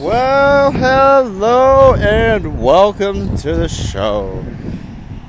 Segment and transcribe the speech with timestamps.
[0.00, 4.42] Well, hello and welcome to the show.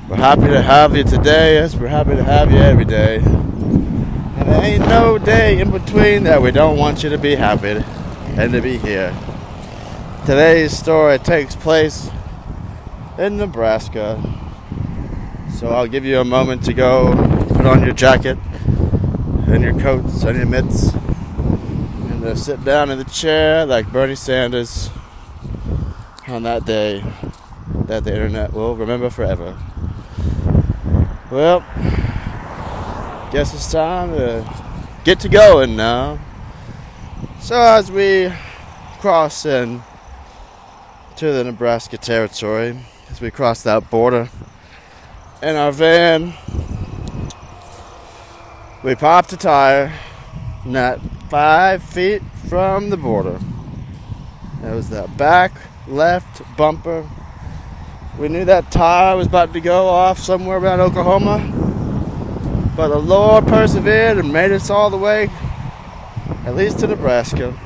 [0.07, 3.17] We're happy to have you today, as we're happy to have you every day.
[3.17, 7.83] And there ain't no day in between that we don't want you to be happy
[8.37, 9.13] and to be here.
[10.25, 12.09] Today's story takes place
[13.17, 14.23] in Nebraska.
[15.59, 17.13] So I'll give you a moment to go
[17.49, 18.37] put on your jacket
[19.47, 20.91] and your coats and your mitts
[22.21, 24.91] and uh, sit down in the chair like Bernie Sanders
[26.27, 27.03] on that day
[27.85, 29.57] that the internet will remember forever.
[31.31, 31.61] Well,
[33.31, 34.47] guess it's time to
[35.03, 36.19] get to going now.
[37.39, 38.31] So as we
[38.99, 39.81] cross in
[41.15, 42.77] to the Nebraska territory,
[43.09, 44.29] as we cross that border
[45.41, 46.35] in our van,
[48.83, 49.91] we popped a tire
[50.63, 50.99] not
[51.31, 53.39] five feet from the border.
[54.61, 55.53] That was the back
[55.87, 57.09] left bumper.
[58.19, 63.47] We knew that tire was about to go off somewhere around Oklahoma, but the Lord
[63.47, 65.29] persevered and made us all the way,
[66.45, 67.57] at least to Nebraska.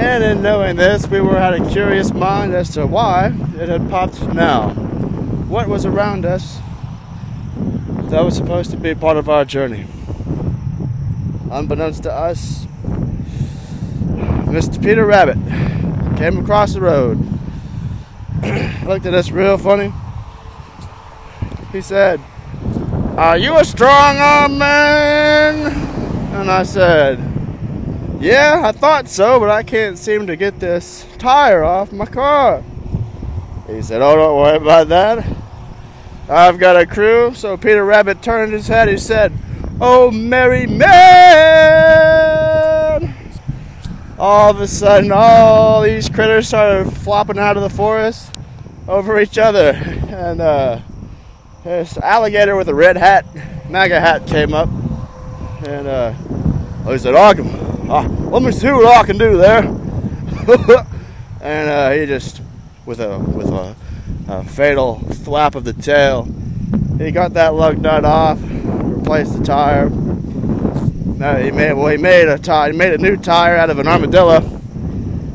[0.00, 3.90] And in knowing this, we were had a curious mind as to why it had
[3.90, 4.70] popped now.
[4.70, 6.58] What was around us
[8.04, 9.84] that was supposed to be part of our journey?
[11.54, 12.66] Unbeknownst to us,
[14.50, 14.82] Mr.
[14.82, 15.36] Peter Rabbit
[16.16, 17.16] came across the road,
[18.84, 19.92] looked at us real funny.
[21.70, 22.20] He said,
[23.16, 25.72] Are you a strong arm man?
[26.34, 27.20] And I said,
[28.20, 32.64] Yeah, I thought so, but I can't seem to get this tire off my car.
[33.68, 35.24] He said, Oh, don't worry about that.
[36.28, 37.32] I've got a crew.
[37.34, 38.88] So Peter Rabbit turned his head.
[38.88, 39.32] He said,
[39.80, 40.84] Oh, merry man!
[44.16, 48.32] All of a sudden, all these critters started flopping out of the forest
[48.86, 49.72] over each other.
[49.72, 50.78] And uh,
[51.64, 53.26] this alligator with a red hat,
[53.68, 54.68] MAGA hat, came up.
[55.66, 56.12] And uh,
[56.86, 57.88] he said, I can,
[58.30, 59.64] let me see what I can do there.
[61.42, 62.40] and uh, he just,
[62.86, 63.74] with a, with a,
[64.28, 66.28] a fatal flap of the tail,
[66.96, 68.38] he got that lug nut off
[69.04, 69.90] replaced the tire.
[69.90, 72.72] No, he made well he made a tire.
[72.72, 74.40] He made a new tire out of an armadillo.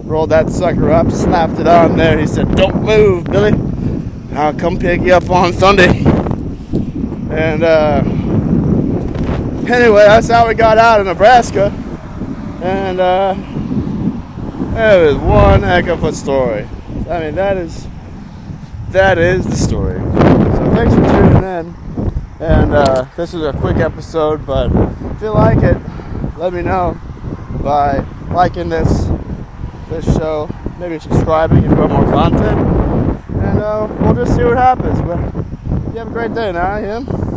[0.03, 2.17] Rolled that sucker up, slapped it on there.
[2.17, 3.53] He said, "Don't move, Billy.
[4.33, 6.03] I'll come pick you up on Sunday."
[7.29, 8.01] And uh,
[9.71, 11.71] anyway, that's how we got out of Nebraska.
[12.63, 13.35] And uh,
[14.75, 16.67] it was one heck of a story.
[17.07, 17.87] I mean, that is
[18.89, 19.99] that is the story.
[19.99, 21.75] So thanks for tuning in.
[22.39, 25.77] And uh, this is a quick episode, but if you like it,
[26.37, 26.97] let me know
[27.61, 29.09] by liking this
[29.89, 30.49] this show,
[30.79, 32.59] maybe subscribing if you want more content,
[33.41, 35.01] and uh, we'll just see what happens.
[35.01, 35.17] But
[35.91, 37.28] you have a great day now, Him.